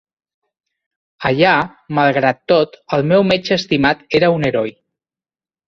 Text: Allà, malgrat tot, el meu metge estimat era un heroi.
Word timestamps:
Allà, 1.31 1.51
malgrat 1.99 2.41
tot, 2.53 2.81
el 2.99 3.07
meu 3.13 3.29
metge 3.35 3.55
estimat 3.61 4.05
era 4.23 4.33
un 4.41 4.51
heroi. 4.51 4.77